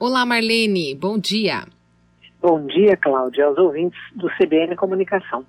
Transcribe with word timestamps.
Olá, 0.00 0.24
Marlene, 0.24 0.94
bom 0.94 1.18
dia. 1.18 1.66
Bom 2.40 2.64
dia, 2.66 2.96
Cláudia, 2.96 3.46
aos 3.46 3.58
ouvintes 3.58 3.98
do 4.14 4.28
CBN 4.28 4.76
Comunicação. 4.76 5.44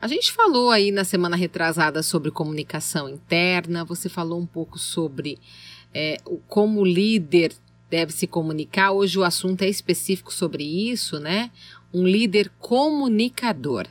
A 0.00 0.08
gente 0.08 0.32
falou 0.32 0.72
aí 0.72 0.90
na 0.90 1.04
semana 1.04 1.36
retrasada 1.36 2.02
sobre 2.02 2.32
comunicação 2.32 3.08
interna, 3.08 3.84
você 3.84 4.08
falou 4.08 4.40
um 4.40 4.46
pouco 4.46 4.76
sobre 4.76 5.38
é, 5.94 6.16
como 6.48 6.80
o 6.80 6.84
líder 6.84 7.52
deve 7.88 8.10
se 8.10 8.26
comunicar. 8.26 8.90
Hoje 8.90 9.20
o 9.20 9.22
assunto 9.22 9.62
é 9.62 9.68
específico 9.68 10.32
sobre 10.32 10.64
isso, 10.64 11.20
né? 11.20 11.52
Um 11.94 12.04
líder 12.04 12.50
comunicador. 12.58 13.86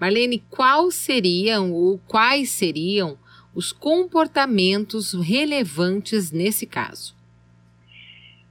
Marlene, 0.00 0.42
qual 0.50 0.90
seriam 0.90 1.70
ou 1.70 2.00
quais 2.08 2.50
seriam 2.50 3.16
os 3.54 3.70
comportamentos 3.70 5.12
relevantes 5.12 6.32
nesse 6.32 6.66
caso? 6.66 7.19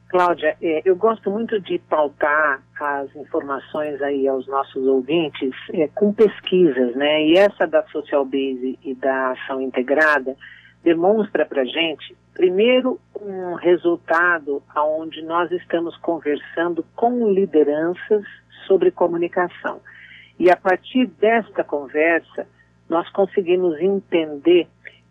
Cláudia, 0.10 0.58
é, 0.60 0.82
eu 0.84 0.96
gosto 0.96 1.30
muito 1.30 1.60
de 1.62 1.78
pautar 1.78 2.64
as 2.82 3.16
informações 3.16 4.02
aí 4.02 4.28
aos 4.28 4.48
nossos 4.48 4.88
ouvintes 4.88 5.54
é, 5.72 5.88
com 5.90 6.12
pesquisas, 6.12 6.96
né? 6.96 7.28
E 7.28 7.38
essa 7.38 7.68
da 7.68 7.84
Social 7.90 8.26
Base 8.26 8.80
e 8.84 8.96
da 8.96 9.34
Ação 9.34 9.62
Integrada 9.62 10.36
demonstra 10.84 11.46
para 11.46 11.64
gente, 11.64 12.18
primeiro, 12.34 13.00
um 13.22 13.54
resultado 13.54 14.64
onde 14.76 15.22
nós 15.22 15.52
estamos 15.52 15.96
conversando 15.98 16.84
com 16.96 17.32
lideranças 17.32 18.24
sobre 18.66 18.90
comunicação. 18.90 19.80
E 20.40 20.50
a 20.50 20.56
partir 20.56 21.06
desta 21.06 21.64
conversa, 21.64 22.48
nós 22.90 23.08
conseguimos 23.12 23.80
entender 23.80 24.68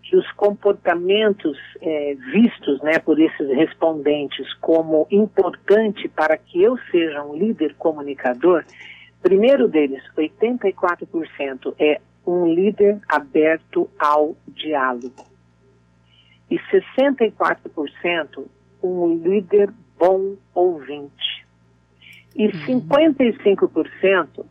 que 0.09 0.17
os 0.17 0.31
comportamentos 0.33 1.59
é, 1.83 2.17
vistos 2.33 2.81
né, 2.81 2.99
por 2.99 3.21
esses 3.21 3.47
respondentes 3.51 4.51
como 4.55 5.07
importante 5.11 6.09
para 6.09 6.39
que 6.39 6.63
eu 6.63 6.79
seja 6.91 7.23
um 7.23 7.37
líder 7.37 7.75
comunicador, 7.75 8.65
primeiro 9.21 9.69
deles, 9.69 10.03
84%, 10.17 11.75
é 11.79 12.01
um 12.27 12.47
líder 12.47 12.99
aberto 13.07 13.91
ao 13.99 14.35
diálogo. 14.49 15.27
E 16.51 16.59
64% 16.59 18.47
um 18.83 19.15
líder 19.15 19.71
bom 19.99 20.37
ouvinte. 20.55 21.47
E 22.35 22.49
55% 22.49 24.47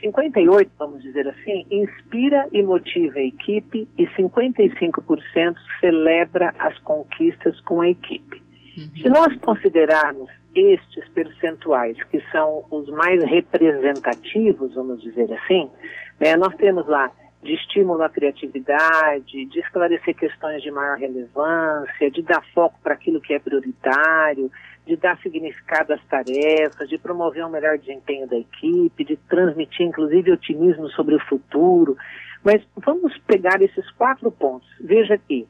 58, 0.00 0.70
vamos 0.78 1.02
dizer 1.02 1.28
assim, 1.28 1.66
inspira 1.70 2.48
e 2.52 2.62
motiva 2.62 3.18
a 3.18 3.22
equipe 3.22 3.88
e 3.98 4.06
55% 4.06 5.56
celebra 5.80 6.54
as 6.58 6.78
conquistas 6.80 7.60
com 7.60 7.80
a 7.80 7.88
equipe. 7.88 8.42
Uhum. 8.76 9.02
Se 9.02 9.08
nós 9.08 9.36
considerarmos 9.38 10.30
estes 10.54 11.08
percentuais, 11.10 11.96
que 12.04 12.20
são 12.32 12.64
os 12.70 12.88
mais 12.88 13.22
representativos, 13.24 14.74
vamos 14.74 15.00
dizer 15.02 15.32
assim, 15.32 15.70
né, 16.18 16.36
nós 16.36 16.54
temos 16.56 16.86
lá 16.88 17.10
de 17.42 17.54
estímulo 17.54 18.02
à 18.02 18.08
criatividade, 18.08 19.46
de 19.46 19.60
esclarecer 19.60 20.14
questões 20.14 20.62
de 20.62 20.70
maior 20.70 20.98
relevância, 20.98 22.10
de 22.10 22.22
dar 22.22 22.44
foco 22.52 22.78
para 22.82 22.94
aquilo 22.94 23.20
que 23.20 23.32
é 23.32 23.38
prioritário, 23.38 24.50
de 24.90 24.96
dar 24.96 25.16
significado 25.18 25.92
às 25.92 26.04
tarefas, 26.06 26.88
de 26.88 26.98
promover 26.98 27.46
um 27.46 27.50
melhor 27.50 27.78
desempenho 27.78 28.26
da 28.26 28.36
equipe, 28.36 29.04
de 29.04 29.16
transmitir 29.16 29.86
inclusive 29.86 30.32
otimismo 30.32 30.88
sobre 30.90 31.14
o 31.14 31.26
futuro. 31.26 31.96
Mas 32.44 32.60
vamos 32.76 33.16
pegar 33.18 33.62
esses 33.62 33.88
quatro 33.92 34.32
pontos. 34.32 34.68
Veja 34.80 35.14
aqui, 35.14 35.46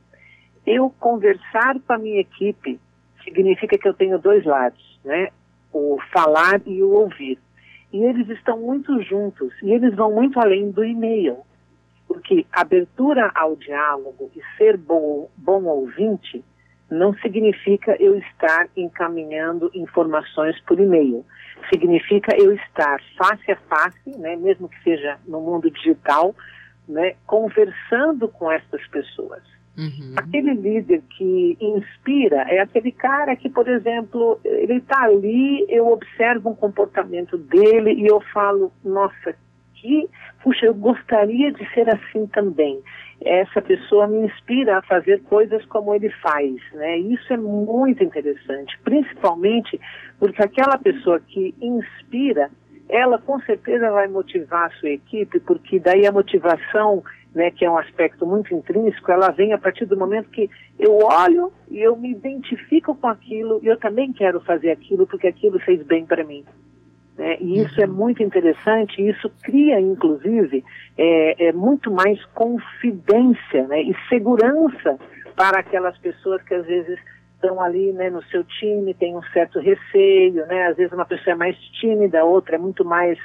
eu 0.66 0.90
conversar 1.00 1.80
com 1.80 1.92
a 1.94 1.98
minha 1.98 2.20
equipe 2.20 2.78
significa 3.24 3.78
que 3.78 3.88
eu 3.88 3.94
tenho 3.94 4.18
dois 4.18 4.44
lados, 4.44 5.00
né? 5.02 5.28
O 5.72 5.98
falar 6.12 6.60
e 6.66 6.82
o 6.82 6.90
ouvir. 6.90 7.38
E 7.92 8.04
eles 8.04 8.28
estão 8.28 8.58
muito 8.58 9.02
juntos 9.02 9.54
e 9.62 9.72
eles 9.72 9.94
vão 9.94 10.12
muito 10.12 10.38
além 10.38 10.70
do 10.70 10.84
e-mail. 10.84 11.38
Porque 12.06 12.44
abertura 12.52 13.30
ao 13.34 13.56
diálogo 13.56 14.30
e 14.36 14.40
ser 14.58 14.76
bom, 14.76 15.30
bom 15.36 15.64
ouvinte 15.64 16.44
não 16.90 17.14
significa 17.14 17.96
eu 18.00 18.16
estar 18.18 18.68
encaminhando 18.76 19.70
informações 19.74 20.60
por 20.62 20.78
e-mail. 20.80 21.24
Significa 21.72 22.36
eu 22.36 22.52
estar 22.52 23.00
face 23.16 23.52
a 23.52 23.56
face, 23.56 24.18
né, 24.18 24.36
mesmo 24.36 24.68
que 24.68 24.82
seja 24.82 25.18
no 25.26 25.40
mundo 25.40 25.70
digital, 25.70 26.34
né, 26.88 27.14
conversando 27.26 28.28
com 28.28 28.50
essas 28.50 28.84
pessoas. 28.88 29.42
Uhum. 29.78 30.14
Aquele 30.16 30.52
líder 30.52 31.02
que 31.16 31.56
inspira 31.60 32.42
é 32.48 32.58
aquele 32.58 32.90
cara 32.90 33.36
que, 33.36 33.48
por 33.48 33.68
exemplo, 33.68 34.40
ele 34.44 34.78
está 34.78 35.04
ali, 35.04 35.64
eu 35.68 35.88
observo 35.88 36.50
um 36.50 36.54
comportamento 36.54 37.38
dele 37.38 37.92
e 37.92 38.06
eu 38.06 38.20
falo, 38.32 38.72
nossa, 38.84 39.34
que, 39.80 40.08
puxa, 40.42 40.66
eu 40.66 40.74
gostaria 40.74 41.52
de 41.52 41.68
ser 41.74 41.88
assim 41.88 42.26
também 42.26 42.80
essa 43.22 43.60
pessoa 43.60 44.06
me 44.06 44.26
inspira 44.26 44.78
a 44.78 44.82
fazer 44.82 45.22
coisas 45.24 45.64
como 45.66 45.94
ele 45.94 46.08
faz, 46.22 46.56
né? 46.72 46.98
Isso 46.98 47.32
é 47.32 47.36
muito 47.36 48.02
interessante, 48.02 48.78
principalmente 48.82 49.78
porque 50.18 50.42
aquela 50.42 50.78
pessoa 50.78 51.20
que 51.20 51.54
inspira, 51.60 52.50
ela 52.88 53.18
com 53.18 53.38
certeza 53.40 53.90
vai 53.90 54.08
motivar 54.08 54.66
a 54.66 54.74
sua 54.80 54.90
equipe, 54.90 55.38
porque 55.40 55.78
daí 55.78 56.06
a 56.06 56.12
motivação, 56.12 57.04
né, 57.34 57.50
que 57.50 57.64
é 57.64 57.70
um 57.70 57.78
aspecto 57.78 58.26
muito 58.26 58.54
intrínseco, 58.54 59.12
ela 59.12 59.30
vem 59.30 59.52
a 59.52 59.58
partir 59.58 59.84
do 59.84 59.96
momento 59.96 60.30
que 60.30 60.48
eu 60.78 60.98
olho 60.98 61.52
e 61.70 61.78
eu 61.78 61.96
me 61.96 62.10
identifico 62.10 62.94
com 62.94 63.06
aquilo 63.06 63.60
e 63.62 63.66
eu 63.66 63.78
também 63.78 64.12
quero 64.12 64.40
fazer 64.40 64.70
aquilo 64.70 65.06
porque 65.06 65.28
aquilo 65.28 65.60
fez 65.60 65.82
bem 65.82 66.06
para 66.06 66.24
mim. 66.24 66.44
Né? 67.20 67.36
E 67.38 67.60
isso 67.60 67.78
é 67.78 67.84
uhum. 67.84 67.92
muito 67.92 68.22
interessante, 68.22 69.06
isso 69.06 69.30
cria, 69.42 69.78
inclusive, 69.78 70.64
é, 70.96 71.48
é 71.48 71.52
muito 71.52 71.90
mais 71.90 72.18
confidência 72.34 73.68
né? 73.68 73.82
e 73.82 73.94
segurança 74.08 74.98
para 75.36 75.60
aquelas 75.60 75.98
pessoas 75.98 76.42
que 76.42 76.54
às 76.54 76.64
vezes 76.64 76.98
estão 77.34 77.60
ali 77.60 77.92
né, 77.92 78.08
no 78.08 78.22
seu 78.24 78.42
time, 78.42 78.94
tem 78.94 79.14
um 79.14 79.22
certo 79.34 79.60
receio, 79.60 80.46
né? 80.46 80.68
às 80.68 80.78
vezes 80.78 80.94
uma 80.94 81.04
pessoa 81.04 81.34
é 81.34 81.36
mais 81.36 81.58
tímida, 81.78 82.20
a 82.20 82.24
outra 82.24 82.54
é 82.54 82.58
muito 82.58 82.86
mais 82.86 83.18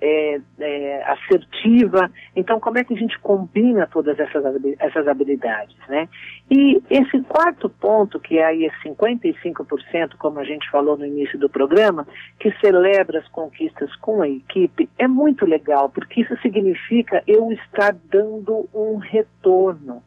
é, 0.00 0.40
é, 0.58 1.02
assertiva. 1.04 2.10
Então, 2.34 2.58
como 2.58 2.78
é 2.78 2.84
que 2.84 2.94
a 2.94 2.96
gente 2.96 3.18
combina 3.18 3.86
todas 3.86 4.18
essas, 4.18 4.44
essas 4.78 5.06
habilidades, 5.06 5.76
né? 5.88 6.08
E 6.50 6.82
esse 6.90 7.20
quarto 7.22 7.68
ponto, 7.68 8.18
que 8.18 8.38
é 8.38 8.44
aí 8.44 8.64
é 8.64 8.70
55%, 8.82 10.16
como 10.18 10.38
a 10.38 10.44
gente 10.44 10.68
falou 10.70 10.96
no 10.96 11.06
início 11.06 11.38
do 11.38 11.48
programa, 11.48 12.06
que 12.38 12.50
celebra 12.60 13.20
as 13.20 13.28
conquistas 13.28 13.94
com 13.96 14.22
a 14.22 14.28
equipe, 14.28 14.88
é 14.98 15.06
muito 15.06 15.44
legal, 15.44 15.90
porque 15.90 16.22
isso 16.22 16.36
significa 16.40 17.22
eu 17.26 17.52
estar 17.52 17.94
dando 18.10 18.68
um 18.74 18.96
retorno. 18.96 20.02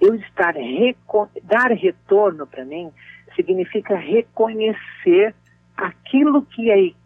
Eu 0.00 0.14
estar, 0.16 0.54
dar 1.42 1.70
retorno 1.70 2.46
para 2.46 2.64
mim 2.64 2.90
significa 3.36 3.96
reconhecer 3.96 5.34
aquilo 5.76 6.42
que 6.42 6.70
a 6.70 6.78
equipe 6.78 7.03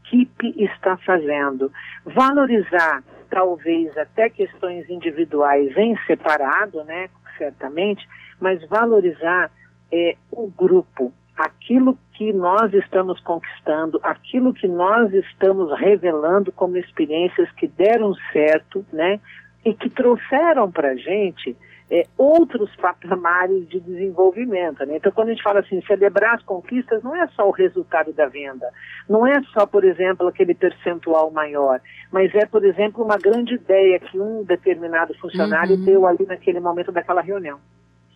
está 0.56 0.96
fazendo. 0.98 1.70
Valorizar, 2.04 3.02
talvez, 3.30 3.96
até 3.96 4.28
questões 4.28 4.88
individuais 4.88 5.76
em 5.76 5.96
separado, 6.06 6.82
né, 6.84 7.08
certamente, 7.36 8.06
mas 8.41 8.62
valorizar 8.68 9.50
é, 9.92 10.16
o 10.30 10.48
grupo, 10.48 11.12
aquilo 11.36 11.98
que 12.14 12.32
nós 12.32 12.72
estamos 12.74 13.20
conquistando, 13.20 14.00
aquilo 14.02 14.52
que 14.52 14.66
nós 14.66 15.12
estamos 15.12 15.72
revelando 15.78 16.50
como 16.52 16.76
experiências 16.76 17.50
que 17.52 17.68
deram 17.68 18.14
certo, 18.32 18.84
né, 18.92 19.20
e 19.64 19.74
que 19.74 19.91
trouxeram 19.91 20.70
para 20.70 20.91
a 20.91 20.97
gente 20.97 21.56
é, 21.91 22.06
outros 22.16 22.75
patamares 22.76 23.69
de 23.69 23.81
desenvolvimento. 23.81 24.84
Né? 24.84 24.97
Então, 24.97 25.12
quando 25.12 25.28
a 25.28 25.32
gente 25.32 25.43
fala 25.43 25.60
assim, 25.60 25.81
celebrar 25.82 26.34
as 26.34 26.43
conquistas, 26.43 27.03
não 27.03 27.16
é 27.16 27.26
só 27.28 27.49
o 27.49 27.53
resultado 27.53 28.12
da 28.12 28.26
venda, 28.26 28.69
não 29.09 29.27
é 29.27 29.41
só, 29.53 29.66
por 29.66 29.84
exemplo, 29.84 30.28
aquele 30.28 30.54
percentual 30.54 31.30
maior, 31.30 31.80
mas 32.12 32.34
é, 32.34 32.45
por 32.47 32.65
exemplo, 32.65 33.04
uma 33.04 33.16
grande 33.16 33.54
ideia 33.54 33.98
que 33.98 34.18
um 34.18 34.45
determinado 34.45 35.15
funcionário 35.18 35.77
uhum. 35.77 35.84
deu 35.84 36.07
ali 36.07 36.27
naquele 36.27 36.60
momento 36.60 36.92
daquela 36.92 37.21
reunião. 37.21 37.59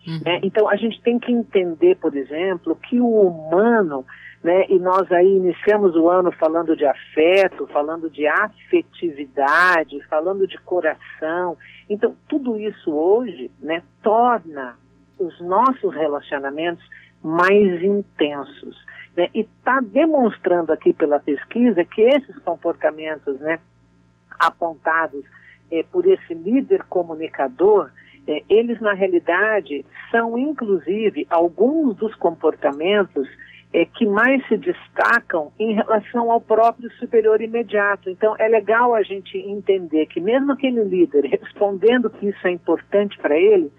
Uhum. 0.05 0.21
É, 0.25 0.39
então, 0.43 0.69
a 0.69 0.75
gente 0.75 1.01
tem 1.01 1.17
que 1.17 1.31
entender, 1.31 1.95
por 1.95 2.15
exemplo, 2.15 2.75
que 2.75 2.99
o 2.99 3.21
humano 3.21 4.05
né? 4.43 4.65
E 4.67 4.77
nós 4.77 5.09
aí 5.09 5.37
iniciamos 5.37 5.95
o 5.95 6.09
ano 6.09 6.29
falando 6.33 6.75
de 6.75 6.85
afeto, 6.85 7.65
falando 7.67 8.09
de 8.09 8.27
afetividade, 8.27 10.03
falando 10.09 10.45
de 10.45 10.57
coração. 10.59 11.57
Então, 11.89 12.13
tudo 12.27 12.59
isso 12.59 12.91
hoje, 12.91 13.49
né, 13.61 13.81
torna 14.01 14.77
os 15.17 15.39
nossos 15.39 15.95
relacionamentos 15.95 16.83
mais 17.23 17.81
intensos. 17.81 18.75
Né? 19.15 19.29
E 19.33 19.41
está 19.41 19.79
demonstrando 19.79 20.73
aqui 20.73 20.91
pela 20.91 21.19
pesquisa 21.19 21.85
que 21.85 22.01
esses 22.01 22.37
comportamentos, 22.39 23.39
né, 23.39 23.59
apontados 24.37 25.23
é, 25.71 25.83
por 25.83 26.05
esse 26.05 26.33
líder 26.33 26.83
comunicador, 26.89 27.89
é, 28.27 28.43
eles 28.49 28.79
na 28.79 28.93
realidade 28.93 29.85
são 30.11 30.37
inclusive 30.37 31.27
alguns 31.29 31.95
dos 31.95 32.15
comportamentos 32.15 33.27
é, 33.73 33.85
que 33.85 34.05
mais 34.05 34.45
se 34.47 34.55
destacam 34.55 35.51
em 35.59 35.73
relação 35.73 36.31
ao 36.31 36.39
próprio 36.39 36.91
superior 36.93 37.41
imediato. 37.41 38.09
Então, 38.09 38.35
é 38.37 38.47
legal 38.47 38.93
a 38.93 39.01
gente 39.01 39.35
entender 39.37 40.05
que, 40.05 40.21
mesmo 40.21 40.51
aquele 40.51 40.83
líder 40.83 41.25
respondendo 41.41 42.09
que 42.09 42.27
isso 42.27 42.47
é 42.47 42.51
importante 42.51 43.17
para 43.17 43.35
ele, 43.35 43.71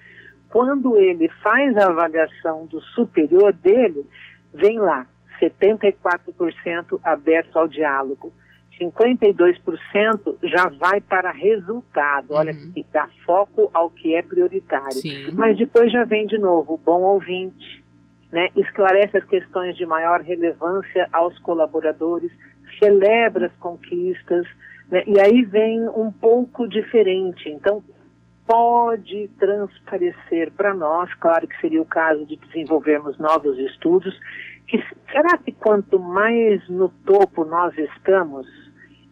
quando 0.50 0.96
ele 0.96 1.28
faz 1.42 1.76
a 1.76 1.86
avaliação 1.86 2.66
do 2.66 2.80
superior 2.80 3.52
dele, 3.52 4.04
vem 4.52 4.78
lá, 4.78 5.06
74% 5.40 7.00
aberto 7.02 7.56
ao 7.56 7.68
diálogo. 7.68 8.32
52% 8.80 10.36
já 10.42 10.68
vai 10.68 11.00
para 11.00 11.30
resultado, 11.30 12.28
olha, 12.30 12.52
uhum. 12.52 12.72
que 12.72 12.84
dá 12.92 13.08
foco 13.24 13.70
ao 13.72 13.90
que 13.90 14.14
é 14.14 14.22
prioritário. 14.22 14.92
Sim. 14.92 15.30
Mas 15.32 15.56
depois 15.56 15.92
já 15.92 16.04
vem 16.04 16.26
de 16.26 16.38
novo 16.38 16.74
o 16.74 16.78
bom 16.78 17.02
ouvinte, 17.02 17.84
né? 18.32 18.48
esclarece 18.56 19.16
as 19.16 19.24
questões 19.24 19.76
de 19.76 19.86
maior 19.86 20.20
relevância 20.20 21.08
aos 21.12 21.38
colaboradores, 21.38 22.32
celebra 22.78 23.46
as 23.46 23.54
conquistas, 23.54 24.46
né? 24.90 25.04
e 25.06 25.20
aí 25.20 25.42
vem 25.42 25.88
um 25.88 26.10
pouco 26.10 26.68
diferente. 26.68 27.48
Então, 27.48 27.82
pode 28.46 29.28
transparecer 29.38 30.52
para 30.52 30.74
nós, 30.74 31.12
claro 31.14 31.46
que 31.46 31.58
seria 31.60 31.80
o 31.80 31.86
caso 31.86 32.26
de 32.26 32.36
desenvolvermos 32.36 33.18
novos 33.18 33.58
estudos, 33.58 34.18
que 34.66 34.82
será 35.10 35.38
que 35.38 35.52
quanto 35.52 35.98
mais 35.98 36.66
no 36.68 36.88
topo 37.06 37.44
nós 37.44 37.76
estamos, 37.78 38.46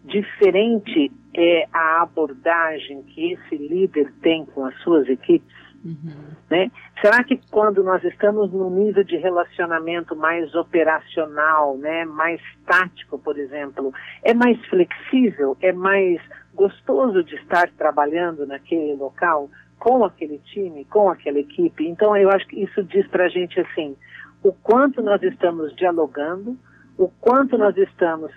diferente 0.05 1.11
é 1.35 1.67
a 1.73 2.03
abordagem 2.03 3.03
que 3.05 3.33
esse 3.33 3.57
líder 3.57 4.13
tem 4.21 4.45
com 4.47 4.65
as 4.65 4.77
suas 4.83 5.09
equipes? 5.09 5.63
Uhum. 5.85 6.15
Né? 6.49 6.71
Será 7.01 7.25
que 7.25 7.41
quando 7.51 7.83
nós 7.83 8.05
estamos 8.05 8.53
num 8.53 8.71
nível 8.71 9.03
de 9.03 9.17
relacionamento 9.17 10.15
mais 10.15 10.55
operacional, 10.55 11.77
né, 11.77 12.05
mais 12.05 12.41
tático, 12.67 13.19
por 13.19 13.37
exemplo, 13.39 13.93
é 14.23 14.33
mais 14.33 14.65
flexível, 14.67 15.57
é 15.61 15.73
mais 15.73 16.21
gostoso 16.55 17.25
de 17.25 17.35
estar 17.37 17.69
trabalhando 17.77 18.47
naquele 18.47 18.95
local, 18.95 19.51
com 19.79 20.05
aquele 20.05 20.39
time, 20.39 20.85
com 20.85 21.09
aquela 21.09 21.41
equipe? 21.41 21.89
Então, 21.89 22.17
eu 22.17 22.31
acho 22.31 22.47
que 22.47 22.63
isso 22.63 22.85
diz 22.85 23.07
para 23.09 23.25
a 23.25 23.29
gente 23.29 23.59
assim, 23.59 23.97
o 24.43 24.53
quanto 24.53 25.03
nós 25.03 25.21
estamos 25.23 25.75
dialogando, 25.75 26.57
o 26.97 27.09
quanto 27.09 27.59
nós 27.59 27.77
estamos 27.77 28.31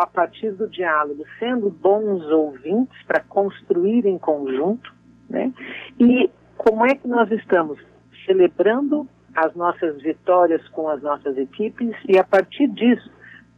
a 0.00 0.06
partir 0.06 0.52
do 0.52 0.68
diálogo, 0.68 1.24
sendo 1.38 1.70
bons 1.70 2.24
ouvintes 2.24 2.96
para 3.06 3.20
construir 3.20 4.06
em 4.06 4.18
conjunto, 4.18 4.92
né? 5.28 5.52
E 6.00 6.30
como 6.56 6.86
é 6.86 6.94
que 6.94 7.06
nós 7.08 7.30
estamos 7.30 7.78
celebrando 8.24 9.06
as 9.34 9.54
nossas 9.54 10.00
vitórias 10.02 10.66
com 10.68 10.88
as 10.88 11.02
nossas 11.02 11.36
equipes 11.36 11.94
e 12.08 12.18
a 12.18 12.24
partir 12.24 12.68
disso, 12.68 13.10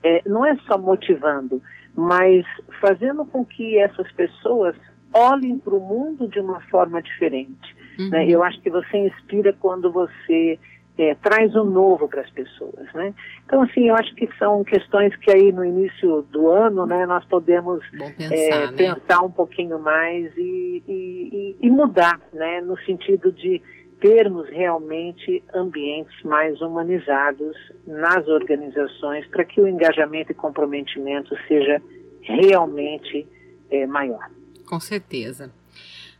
é, 0.02 0.22
não 0.26 0.44
é 0.44 0.56
só 0.66 0.78
motivando, 0.78 1.60
mas 1.94 2.44
fazendo 2.80 3.24
com 3.24 3.44
que 3.44 3.78
essas 3.78 4.10
pessoas 4.12 4.76
olhem 5.12 5.58
para 5.58 5.74
o 5.74 5.80
mundo 5.80 6.28
de 6.28 6.40
uma 6.40 6.60
forma 6.62 7.00
diferente. 7.00 7.76
Né? 7.98 8.04
Uhum. 8.04 8.10
Né? 8.10 8.26
Eu 8.28 8.42
acho 8.42 8.60
que 8.60 8.70
você 8.70 8.98
inspira 8.98 9.52
quando 9.52 9.90
você 9.90 10.58
é, 10.96 11.14
traz 11.16 11.54
um 11.56 11.64
novo 11.64 12.08
para 12.08 12.20
as 12.20 12.30
pessoas, 12.30 12.92
né? 12.94 13.12
Então, 13.44 13.62
assim, 13.62 13.88
eu 13.88 13.96
acho 13.96 14.14
que 14.14 14.28
são 14.38 14.62
questões 14.62 15.14
que 15.16 15.30
aí 15.30 15.50
no 15.50 15.64
início 15.64 16.22
do 16.30 16.48
ano, 16.48 16.86
né, 16.86 17.04
nós 17.04 17.24
podemos 17.24 17.84
pensar, 17.90 18.34
é, 18.34 18.70
né? 18.70 18.72
pensar, 18.76 19.22
um 19.22 19.30
pouquinho 19.30 19.78
mais 19.78 20.32
e, 20.36 20.82
e, 20.86 21.56
e, 21.60 21.70
mudar, 21.70 22.20
né, 22.32 22.60
no 22.60 22.78
sentido 22.80 23.32
de 23.32 23.60
termos 24.00 24.48
realmente 24.50 25.42
ambientes 25.52 26.22
mais 26.22 26.60
humanizados 26.60 27.56
nas 27.86 28.26
organizações 28.28 29.26
para 29.28 29.44
que 29.44 29.60
o 29.60 29.66
engajamento 29.66 30.30
e 30.30 30.34
comprometimento 30.34 31.34
seja 31.48 31.82
realmente 32.22 33.26
é, 33.70 33.86
maior. 33.86 34.30
Com 34.68 34.78
certeza. 34.78 35.50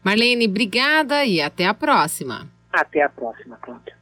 Marlene, 0.03 0.47
obrigada 0.47 1.25
e 1.25 1.41
até 1.41 1.67
a 1.67 1.75
próxima. 1.75 2.49
Até 2.73 3.03
a 3.03 3.09
próxima, 3.09 3.57
Cláudia. 3.57 3.95